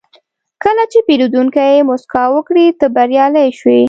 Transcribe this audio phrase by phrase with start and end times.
[0.63, 3.79] کله چې پیرودونکی موسکا وکړي، ته بریالی شوې.